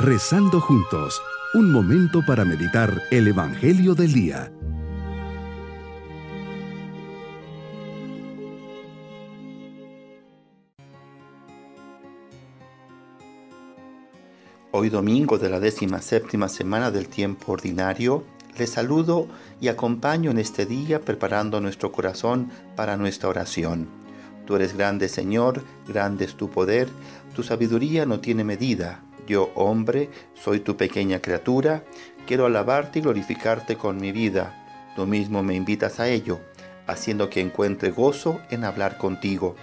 Rezando 0.00 0.60
juntos, 0.60 1.20
un 1.54 1.72
momento 1.72 2.24
para 2.24 2.44
meditar 2.44 3.02
el 3.10 3.26
Evangelio 3.26 3.96
del 3.96 4.12
Día. 4.12 4.52
Hoy 14.70 14.88
domingo 14.88 15.36
de 15.36 15.48
la 15.48 15.58
décima 15.58 16.00
séptima 16.00 16.48
semana 16.48 16.92
del 16.92 17.08
tiempo 17.08 17.50
ordinario, 17.50 18.22
les 18.56 18.70
saludo 18.70 19.26
y 19.60 19.66
acompaño 19.66 20.30
en 20.30 20.38
este 20.38 20.64
día 20.64 21.00
preparando 21.00 21.60
nuestro 21.60 21.90
corazón 21.90 22.52
para 22.76 22.96
nuestra 22.96 23.30
oración. 23.30 23.88
Tú 24.46 24.54
eres 24.54 24.76
grande 24.76 25.08
Señor, 25.08 25.64
grande 25.88 26.24
es 26.24 26.36
tu 26.36 26.48
poder, 26.48 26.88
tu 27.34 27.42
sabiduría 27.42 28.06
no 28.06 28.20
tiene 28.20 28.44
medida 28.44 29.02
yo, 29.28 29.52
hombre, 29.54 30.10
soy 30.34 30.60
tu 30.60 30.76
pequeña 30.76 31.20
criatura, 31.20 31.84
quiero 32.26 32.46
alabarte 32.46 32.98
y 32.98 33.02
glorificarte 33.02 33.76
con 33.76 33.98
mi 33.98 34.10
vida. 34.10 34.64
Tú 34.96 35.06
mismo 35.06 35.42
me 35.42 35.54
invitas 35.54 36.00
a 36.00 36.08
ello, 36.08 36.40
haciendo 36.86 37.30
que 37.30 37.40
encuentre 37.40 37.90
gozo 37.90 38.40
en 38.50 38.64
hablar 38.64 38.98
contigo, 38.98 39.54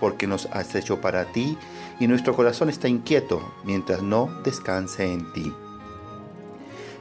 porque 0.00 0.26
nos 0.26 0.46
has 0.46 0.74
hecho 0.74 1.00
para 1.00 1.26
ti 1.26 1.56
y 2.00 2.08
nuestro 2.08 2.34
corazón 2.34 2.70
está 2.70 2.88
inquieto 2.88 3.54
mientras 3.64 4.02
no 4.02 4.28
descanse 4.42 5.12
en 5.12 5.32
ti. 5.32 5.52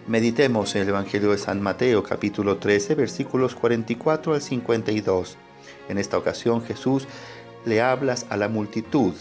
Meditemos 0.07 0.75
en 0.75 0.81
el 0.81 0.89
Evangelio 0.89 1.31
de 1.31 1.37
San 1.37 1.61
Mateo 1.61 2.03
capítulo 2.03 2.57
13 2.57 2.95
versículos 2.95 3.55
44 3.55 4.33
al 4.33 4.41
52. 4.41 5.37
En 5.89 5.97
esta 5.97 6.17
ocasión 6.17 6.61
Jesús 6.61 7.07
le 7.65 7.81
hablas 7.81 8.25
a 8.29 8.37
la 8.37 8.49
multitud 8.49 9.13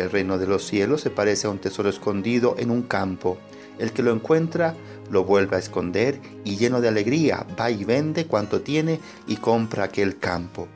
el 0.00 0.10
reino 0.10 0.38
de 0.38 0.46
los 0.46 0.66
cielos 0.66 1.00
se 1.00 1.10
parece 1.10 1.46
a 1.46 1.50
un 1.50 1.58
tesoro 1.58 1.88
escondido 1.88 2.56
en 2.58 2.70
un 2.70 2.82
campo. 2.82 3.38
El 3.78 3.92
que 3.92 4.02
lo 4.02 4.12
encuentra 4.12 4.74
lo 5.10 5.24
vuelve 5.24 5.56
a 5.56 5.60
esconder 5.60 6.20
y 6.44 6.56
lleno 6.56 6.80
de 6.80 6.88
alegría 6.88 7.46
va 7.58 7.70
y 7.70 7.84
vende 7.84 8.26
cuanto 8.26 8.60
tiene 8.60 9.00
y 9.26 9.36
compra 9.36 9.84
aquel 9.84 10.18
campo. 10.18 10.68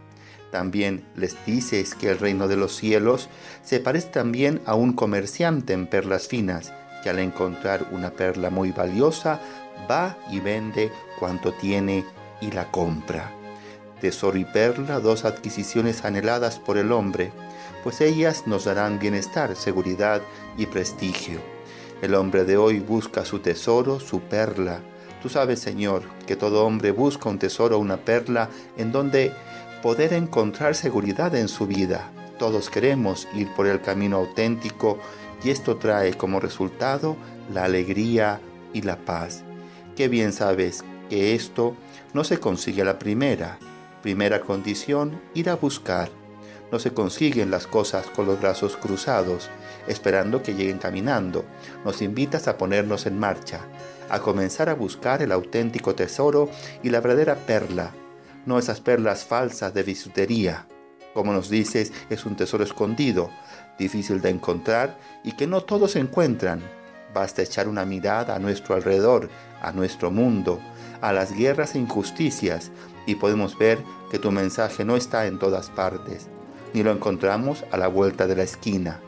También 0.51 1.05
les 1.17 1.37
dices 1.47 1.95
que 1.95 2.11
el 2.11 2.19
reino 2.19 2.47
de 2.47 2.57
los 2.57 2.77
cielos 2.77 3.29
se 3.63 3.81
parece 3.81 4.09
también 4.09 4.61
a 4.67 4.75
un 4.75 4.93
comerciante 4.93 5.73
en 5.73 5.87
perlas 5.87 6.29
finas, 6.29 6.73
que 7.03 7.11
al 7.11 7.19
encontrar 7.19 7.89
una 7.91 8.11
perla 8.11 8.51
muy 8.51 8.71
valiosa 8.71 9.41
va 9.91 10.17
y 10.31 10.41
vende 10.41 10.93
cuanto 11.19 11.53
tiene 11.53 12.05
y 12.41 12.51
la 12.51 12.71
compra. 12.71 13.42
Tesoro 14.03 14.37
y 14.37 14.45
perla, 14.45 14.99
dos 14.99 15.25
adquisiciones 15.25 16.05
anheladas 16.05 16.59
por 16.59 16.77
el 16.77 16.91
hombre, 16.91 17.31
pues 17.85 18.01
ellas 18.01 18.49
nos 18.49 18.65
darán 18.65 18.99
bienestar, 18.99 19.55
seguridad 19.55 20.23
y 20.59 20.67
prestigio. 20.67 21.39
El 22.03 22.17
hombre 22.17 22.43
de 22.43 22.57
hoy 22.57 22.81
busca 22.81 23.25
su 23.25 23.39
tesoro, 23.39 24.01
su 24.01 24.19
perla. 24.23 24.81
Tú 25.23 25.29
sabes, 25.29 25.61
Señor, 25.61 26.03
que 26.27 26.35
todo 26.35 26.67
hombre 26.67 26.91
busca 26.91 27.29
un 27.29 27.39
tesoro, 27.39 27.79
una 27.79 27.99
perla, 27.99 28.51
en 28.77 28.91
donde 28.91 29.31
poder 29.85 30.15
encontrar 30.15 30.75
seguridad 30.75 31.33
en 31.37 31.47
su 31.47 31.69
vida. 31.69 32.11
Todos 32.41 32.71
queremos 32.71 33.29
ir 33.37 33.55
por 33.55 33.69
el 33.69 33.81
camino 33.81 34.17
auténtico 34.17 34.99
y 35.45 35.51
esto 35.51 35.77
trae 35.77 36.15
como 36.15 36.41
resultado 36.41 37.17
la 37.55 37.67
alegría 37.67 38.41
y 38.73 38.83
la 38.83 38.97
paz. 38.97 39.45
Qué 39.95 40.09
bien 40.09 40.33
sabes 40.33 40.83
que 41.09 41.37
esto 41.37 41.77
no 42.15 42.25
se 42.25 42.41
consigue 42.41 42.83
a 42.83 42.87
la 42.87 42.99
primera. 42.99 43.61
Primera 44.03 44.41
condición, 44.41 45.21
ir 45.35 45.49
a 45.49 45.57
buscar 45.57 46.11
no 46.73 46.79
se 46.79 46.95
consiguen 46.95 47.51
las 47.51 47.67
cosas 47.67 48.07
con 48.07 48.25
los 48.25 48.41
brazos 48.41 48.79
cruzados, 48.79 49.51
esperando 49.87 50.43
que 50.43 50.55
lleguen 50.55 50.79
caminando. 50.79 51.45
Nos 51.85 52.01
invitas 52.01 52.49
a 52.49 52.57
ponernos 52.57 53.05
en 53.05 53.19
marcha, 53.19 53.61
a 54.09 54.21
comenzar 54.21 54.71
a 54.71 54.75
buscar 54.75 55.21
el 55.21 55.33
auténtico 55.33 55.95
tesoro 55.95 56.49
y 56.83 56.89
la 56.89 57.01
verdadera 57.01 57.37
perla, 57.37 57.93
no 58.47 58.59
esas 58.59 58.81
perlas 58.81 59.25
falsas 59.25 59.75
de 59.75 59.83
bisutería. 59.83 60.67
Como 61.13 61.35
nos 61.35 61.51
dices, 61.51 61.93
es 62.09 62.25
un 62.25 62.37
tesoro 62.37 62.65
escondido, 62.65 63.29
difícil 63.79 64.23
de 64.23 64.31
encontrar 64.31 64.99
y 65.23 65.33
que 65.37 65.47
no 65.47 65.61
todos 65.65 65.95
encuentran. 65.97 66.63
Basta 67.13 67.43
echar 67.43 67.69
una 67.69 67.85
mirada 67.85 68.35
a 68.35 68.39
nuestro 68.39 68.75
alrededor, 68.75 69.29
a 69.61 69.73
nuestro 69.73 70.11
mundo, 70.11 70.59
a 71.03 71.13
las 71.13 71.35
guerras 71.35 71.75
e 71.75 71.81
injusticias, 71.81 72.71
y 73.07 73.17
podemos 73.17 73.59
ver 73.59 73.79
que 74.11 74.19
tu 74.19 74.31
mensaje 74.31 74.85
no 74.85 74.97
está 74.97 75.27
en 75.27 75.39
todas 75.39 75.71
partes 75.71 76.29
ni 76.73 76.83
lo 76.83 76.93
encontramos 76.93 77.65
a 77.71 77.77
la 77.77 77.89
vuelta 77.89 78.27
de 78.27 78.37
la 78.37 78.43
esquina. 78.43 79.01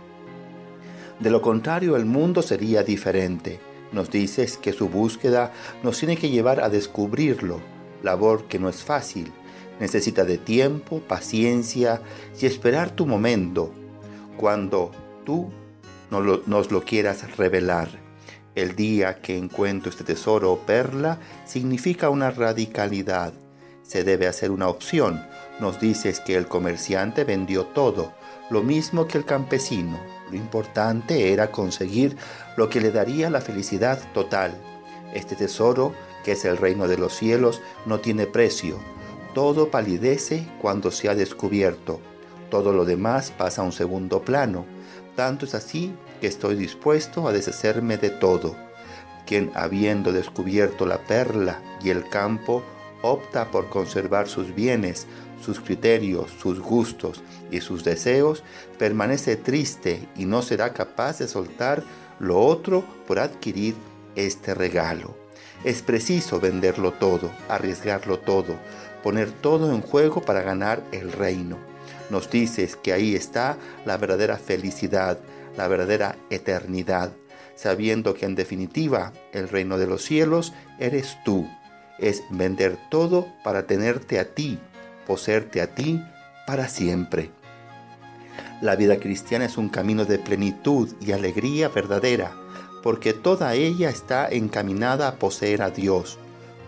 De 1.21 1.31
lo 1.31 1.43
contrario, 1.43 1.97
el 1.97 2.05
mundo 2.05 2.43
sería 2.43 2.83
diferente. 2.83 3.61
Nos 3.93 4.11
dices 4.11 4.57
que 4.57 4.73
su 4.73 4.89
búsqueda 4.89 5.53
nos 5.83 5.99
tiene 5.99 6.17
que 6.17 6.31
llevar 6.31 6.61
a 6.61 6.69
descubrirlo, 6.69 7.61
labor 8.03 8.45
que 8.45 8.59
no 8.59 8.69
es 8.69 8.83
fácil. 8.83 9.33
Necesita 9.81 10.25
de 10.25 10.39
tiempo, 10.39 11.01
paciencia 11.01 12.03
y 12.41 12.47
esperar 12.47 12.91
tu 12.91 13.07
momento, 13.07 13.73
cuando 14.37 14.91
tú 15.25 15.51
nos 16.11 16.71
lo 16.71 16.85
quieras 16.85 17.37
revelar. 17.37 17.89
El 18.55 18.77
día 18.77 19.21
que 19.21 19.37
encuentro 19.37 19.91
este 19.91 20.05
tesoro 20.05 20.53
o 20.53 20.59
perla 20.59 21.19
significa 21.45 22.09
una 22.09 22.31
radicalidad, 22.31 23.33
se 23.87 24.03
debe 24.03 24.27
hacer 24.27 24.51
una 24.51 24.69
opción. 24.69 25.25
Nos 25.61 25.81
dices 25.81 26.21
que 26.21 26.35
el 26.35 26.49
comerciante 26.49 27.25
vendió 27.25 27.65
todo, 27.67 28.13
lo 28.51 28.63
mismo 28.63 29.07
que 29.07 29.19
el 29.19 29.25
campesino. 29.25 29.99
Lo 30.31 30.37
importante 30.37 31.33
era 31.33 31.51
conseguir 31.51 32.17
lo 32.57 32.69
que 32.69 32.81
le 32.81 32.91
daría 32.91 33.31
la 33.31 33.41
felicidad 33.41 34.01
total. 34.13 34.55
Este 35.15 35.37
tesoro, 35.37 35.93
que 36.25 36.33
es 36.33 36.45
el 36.45 36.57
reino 36.57 36.89
de 36.89 36.99
los 36.99 37.15
cielos, 37.15 37.61
no 37.87 38.01
tiene 38.01 38.27
precio. 38.27 38.79
Todo 39.35 39.71
palidece 39.71 40.47
cuando 40.61 40.91
se 40.91 41.09
ha 41.09 41.15
descubierto. 41.15 42.01
Todo 42.51 42.73
lo 42.73 42.85
demás 42.85 43.31
pasa 43.31 43.63
a 43.63 43.65
un 43.65 43.73
segundo 43.73 44.23
plano. 44.23 44.65
Tanto 45.17 45.45
es 45.45 45.55
así 45.55 45.95
que 46.21 46.27
estoy 46.27 46.57
dispuesto 46.57 47.29
a 47.29 47.33
deshacerme 47.33 47.97
de 47.97 48.11
todo. 48.11 48.57
Quien 49.27 49.51
habiendo 49.55 50.13
descubierto 50.13 50.87
la 50.87 50.99
perla 50.99 51.61
y 51.83 51.91
el 51.91 52.09
campo, 52.09 52.63
opta 53.05 53.51
por 53.51 53.69
conservar 53.69 54.29
sus 54.29 54.55
bienes, 54.55 55.07
sus 55.43 55.61
criterios, 55.61 56.31
sus 56.41 56.59
gustos 56.61 57.23
y 57.51 57.61
sus 57.61 57.85
deseos, 57.85 58.43
permanece 58.79 59.37
triste 59.37 60.09
y 60.17 60.25
no 60.25 60.43
será 60.43 60.73
capaz 60.73 61.19
de 61.19 61.29
soltar 61.29 61.83
lo 62.19 62.41
otro 62.41 62.85
por 63.07 63.19
adquirir 63.19 63.75
este 64.17 64.55
regalo. 64.55 65.15
Es 65.65 65.83
preciso 65.83 66.41
venderlo 66.41 66.93
todo, 66.93 67.31
arriesgarlo 67.49 68.19
todo, 68.19 68.57
poner 69.03 69.31
todo 69.31 69.73
en 69.75 69.83
juego 69.83 70.23
para 70.23 70.43
ganar 70.43 70.83
el 70.93 71.13
reino. 71.13 71.59
Nos 72.11 72.31
dices 72.31 72.77
que 72.77 72.93
ahí 72.93 73.15
está 73.15 73.57
la 73.85 73.97
verdadera 73.97 74.39
felicidad, 74.39 75.19
la 75.57 75.69
verdadera 75.69 76.17
eternidad, 76.31 77.13
sabiendo 77.55 78.15
que 78.15 78.27
en 78.27 78.35
definitiva 78.35 79.13
el 79.33 79.49
reino 79.49 79.79
de 79.79 79.87
los 79.87 80.03
cielos 80.03 80.53
eres 80.79 81.17
tú 81.25 81.47
es 81.99 82.23
vender 82.31 82.79
todo 82.91 83.29
para 83.43 83.67
tenerte 83.67 84.19
a 84.19 84.35
ti, 84.35 84.59
poseerte 85.07 85.61
a 85.61 85.75
ti 85.75 86.03
para 86.47 86.69
siempre. 86.69 87.31
La 88.61 88.77
vida 88.77 88.99
cristiana 88.99 89.45
es 89.45 89.59
un 89.59 89.69
camino 89.69 90.05
de 90.05 90.19
plenitud 90.19 90.91
y 91.01 91.13
alegría 91.13 91.69
verdadera, 91.69 92.33
porque 92.83 93.13
toda 93.13 93.55
ella 93.55 93.91
está 93.91 94.29
encaminada 94.29 95.09
a 95.09 95.17
poseer 95.17 95.63
a 95.63 95.71
Dios, 95.71 96.19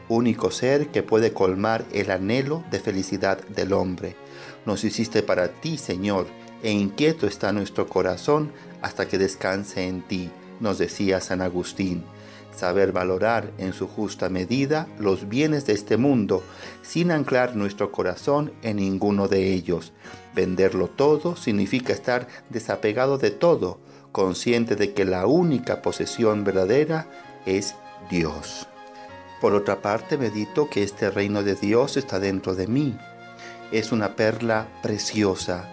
único 0.08 0.50
ser 0.50 0.88
que 0.88 1.02
puede 1.02 1.32
colmar 1.32 1.84
el 1.92 2.10
anhelo 2.10 2.64
de 2.70 2.80
felicidad 2.80 3.38
del 3.48 3.72
hombre. 3.72 4.16
Nos 4.64 4.84
hiciste 4.84 5.22
para 5.22 5.48
ti, 5.48 5.78
Señor, 5.78 6.26
e 6.62 6.70
inquieto 6.70 7.26
está 7.26 7.52
nuestro 7.52 7.86
corazón 7.86 8.52
hasta 8.82 9.06
que 9.08 9.18
descanse 9.18 9.86
en 9.86 10.02
ti, 10.02 10.30
nos 10.60 10.78
decía 10.78 11.20
San 11.20 11.42
Agustín 11.42 12.04
saber 12.56 12.92
valorar 12.92 13.52
en 13.58 13.72
su 13.72 13.86
justa 13.86 14.28
medida 14.28 14.88
los 14.98 15.28
bienes 15.28 15.66
de 15.66 15.74
este 15.74 15.96
mundo, 15.96 16.42
sin 16.82 17.10
anclar 17.10 17.54
nuestro 17.54 17.92
corazón 17.92 18.52
en 18.62 18.76
ninguno 18.76 19.28
de 19.28 19.52
ellos. 19.52 19.92
Venderlo 20.34 20.88
todo 20.88 21.36
significa 21.36 21.92
estar 21.92 22.28
desapegado 22.50 23.18
de 23.18 23.30
todo, 23.30 23.78
consciente 24.12 24.76
de 24.76 24.92
que 24.92 25.04
la 25.04 25.26
única 25.26 25.82
posesión 25.82 26.44
verdadera 26.44 27.08
es 27.44 27.74
Dios. 28.10 28.66
Por 29.40 29.54
otra 29.54 29.82
parte, 29.82 30.16
medito 30.16 30.70
que 30.70 30.82
este 30.82 31.10
reino 31.10 31.42
de 31.42 31.54
Dios 31.54 31.96
está 31.96 32.18
dentro 32.18 32.54
de 32.54 32.66
mí. 32.66 32.96
Es 33.70 33.92
una 33.92 34.16
perla 34.16 34.68
preciosa. 34.82 35.68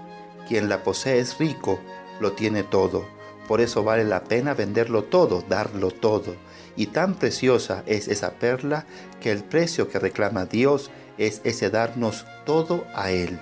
Quien 0.48 0.68
la 0.68 0.84
posee 0.84 1.20
es 1.20 1.38
rico, 1.38 1.80
lo 2.20 2.34
tiene 2.34 2.64
todo. 2.64 3.06
Por 3.48 3.62
eso 3.62 3.84
vale 3.84 4.04
la 4.06 4.24
pena 4.24 4.54
venderlo 4.54 5.04
todo, 5.04 5.44
darlo 5.48 5.92
todo 5.92 6.36
y 6.76 6.88
tan 6.88 7.16
preciosa 7.16 7.84
es 7.86 8.08
esa 8.08 8.32
perla 8.32 8.86
que 9.22 9.32
el 9.32 9.44
precio 9.44 9.90
que 9.90 10.00
reclama 10.00 10.46
Dios 10.46 10.90
es 11.18 11.42
ese 11.44 11.70
darnos 11.70 12.26
todo 12.46 12.86
a 12.96 13.12
Él. 13.12 13.40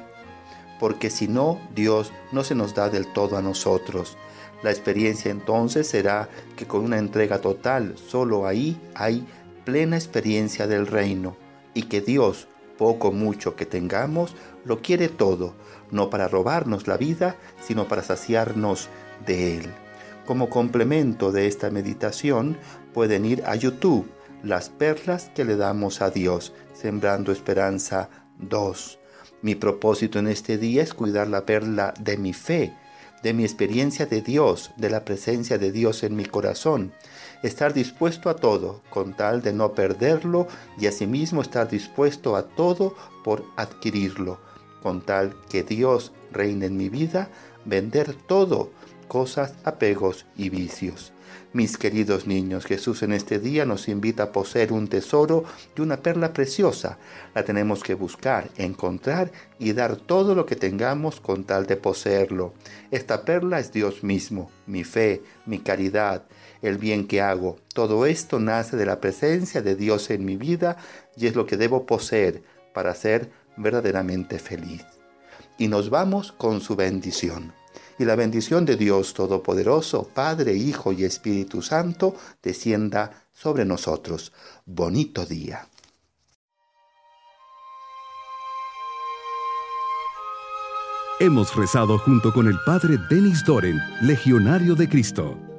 porque 0.80 1.12
si 1.12 1.28
no, 1.28 1.60
Dios 1.76 2.12
no 2.32 2.44
se 2.44 2.56
nos 2.56 2.74
da 2.74 2.90
del 2.90 3.06
todo 3.06 3.38
a 3.38 3.42
nosotros. 3.44 4.18
La 4.64 4.72
experiencia 4.72 5.30
entonces 5.30 5.88
será 5.88 6.28
que 6.56 6.66
con 6.66 6.84
una 6.84 6.98
entrega 6.98 7.40
total, 7.40 7.94
solo 8.10 8.48
ahí 8.48 8.82
hay 8.96 9.24
plena 9.64 9.96
experiencia 9.96 10.66
del 10.66 10.88
reino 10.88 11.38
y 11.76 11.84
que 11.84 12.02
Dios, 12.02 12.48
poco 12.80 13.12
mucho 13.12 13.56
que 13.56 13.68
tengamos, 13.68 14.36
lo 14.66 14.82
quiere 14.82 15.08
todo, 15.08 15.54
no 15.92 16.10
para 16.10 16.28
robarnos 16.28 16.88
la 16.88 16.98
vida, 16.98 17.36
sino 17.64 17.88
para 17.88 18.02
saciarnos 18.02 18.90
de 19.28 19.58
Él. 19.58 19.70
Como 20.26 20.50
complemento 20.50 21.32
de 21.32 21.48
esta 21.48 21.72
meditación 21.72 22.58
pueden 22.94 23.26
ir 23.26 23.44
a 23.46 23.56
YouTube, 23.56 24.10
las 24.44 24.70
perlas 24.70 25.32
que 25.36 25.46
le 25.46 25.56
damos 25.56 26.02
a 26.02 26.12
Dios, 26.12 26.54
Sembrando 26.74 27.32
Esperanza 27.32 28.10
2. 28.38 29.00
Mi 29.42 29.56
propósito 29.56 30.20
en 30.20 30.28
este 30.28 30.60
día 30.60 30.84
es 30.84 30.94
cuidar 30.94 31.28
la 31.28 31.46
perla 31.46 31.94
de 32.00 32.18
mi 32.18 32.34
fe, 32.34 32.72
de 33.24 33.34
mi 33.34 33.44
experiencia 33.44 34.06
de 34.06 34.22
Dios, 34.22 34.72
de 34.78 34.92
la 34.92 35.06
presencia 35.06 35.58
de 35.58 35.72
Dios 35.72 36.04
en 36.04 36.16
mi 36.16 36.26
corazón. 36.26 36.94
Estar 37.42 37.74
dispuesto 37.74 38.30
a 38.30 38.36
todo 38.36 38.82
con 38.92 39.14
tal 39.16 39.42
de 39.42 39.54
no 39.54 39.74
perderlo 39.74 40.48
y 40.80 40.86
asimismo 40.86 41.42
estar 41.42 41.68
dispuesto 41.68 42.36
a 42.36 42.44
todo 42.44 42.96
por 43.24 43.44
adquirirlo, 43.58 44.40
con 44.84 45.02
tal 45.02 45.36
que 45.50 45.64
Dios 45.64 46.12
reine 46.32 46.68
en 46.68 46.78
mi 46.78 46.90
vida, 46.90 47.30
vender 47.66 48.14
todo, 48.14 48.72
cosas, 49.12 49.56
apegos 49.66 50.26
y 50.38 50.48
vicios. 50.48 51.12
Mis 51.52 51.78
queridos 51.78 52.28
niños, 52.28 52.64
Jesús 52.64 53.04
en 53.04 53.12
este 53.12 53.40
día 53.40 53.66
nos 53.66 53.90
invita 53.90 54.24
a 54.24 54.32
poseer 54.32 54.72
un 54.72 54.88
tesoro 54.88 55.44
y 55.78 55.82
una 55.82 55.98
perla 55.98 56.32
preciosa. 56.32 56.98
La 57.36 57.44
tenemos 57.44 57.84
que 57.84 57.94
buscar, 57.94 58.50
encontrar 58.56 59.34
y 59.60 59.74
dar 59.74 59.98
todo 59.98 60.34
lo 60.34 60.46
que 60.46 60.56
tengamos 60.56 61.20
con 61.20 61.44
tal 61.44 61.66
de 61.66 61.76
poseerlo. 61.76 62.54
Esta 62.90 63.26
perla 63.26 63.60
es 63.60 63.74
Dios 63.74 64.02
mismo, 64.02 64.50
mi 64.66 64.86
fe, 64.86 65.22
mi 65.46 65.60
caridad, 65.60 66.24
el 66.62 66.78
bien 66.78 67.06
que 67.06 67.20
hago. 67.20 67.58
Todo 67.74 68.06
esto 68.06 68.40
nace 68.40 68.78
de 68.78 68.86
la 68.86 69.02
presencia 69.02 69.62
de 69.62 69.76
Dios 69.76 70.10
en 70.10 70.24
mi 70.24 70.38
vida 70.38 70.78
y 71.18 71.28
es 71.28 71.36
lo 71.36 71.46
que 71.46 71.58
debo 71.58 71.86
poseer 71.86 72.44
para 72.74 72.96
ser 72.96 73.30
verdaderamente 73.58 74.40
feliz. 74.40 74.86
Y 75.58 75.68
nos 75.68 75.90
vamos 75.90 76.32
con 76.32 76.62
su 76.62 76.78
bendición 76.78 77.52
y 78.02 78.06
la 78.06 78.16
bendición 78.16 78.66
de 78.66 78.76
Dios 78.76 79.14
Todopoderoso, 79.14 80.10
Padre, 80.14 80.56
Hijo 80.56 80.92
y 80.92 81.04
Espíritu 81.04 81.62
Santo, 81.62 82.16
descienda 82.42 83.28
sobre 83.32 83.64
nosotros. 83.64 84.34
Bonito 84.66 85.26
día. 85.26 85.68
Hemos 91.20 91.56
rezado 91.56 92.00
junto 92.00 92.34
con 92.34 92.48
el 92.48 92.58
Padre 92.66 92.98
Denis 93.10 93.46
Doren, 93.46 93.80
Legionario 94.02 94.74
de 94.74 94.90
Cristo. 94.90 95.51